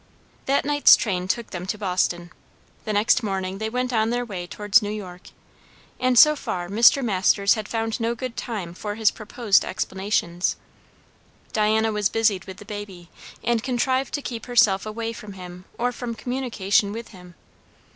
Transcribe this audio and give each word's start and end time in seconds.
That 0.47 0.65
night's 0.65 0.95
train 0.95 1.27
took 1.27 1.51
them 1.51 1.67
to 1.67 1.77
Boston. 1.77 2.31
The 2.85 2.93
next 2.93 3.21
morning 3.21 3.59
they 3.59 3.69
went 3.69 3.93
on 3.93 4.09
their 4.09 4.25
way 4.25 4.47
towards 4.47 4.81
New 4.81 4.89
York; 4.89 5.29
and 5.99 6.17
so 6.17 6.35
far 6.35 6.67
Mr. 6.69 7.03
Masters 7.05 7.53
had 7.53 7.67
found 7.69 7.99
no 7.99 8.15
good 8.15 8.35
time 8.35 8.73
for 8.73 8.95
his 8.95 9.11
proposed 9.11 9.63
explanations. 9.63 10.55
Diana 11.53 11.91
was 11.91 12.09
busied 12.09 12.45
with 12.45 12.57
the 12.57 12.65
baby, 12.65 13.09
and 13.43 13.61
contrived 13.61 14.15
to 14.15 14.23
keep 14.23 14.47
herself 14.47 14.87
away 14.87 15.13
from 15.13 15.33
him 15.33 15.65
or 15.77 15.91
from 15.91 16.15
communication 16.15 16.91
with 16.91 17.09
him. 17.09 17.35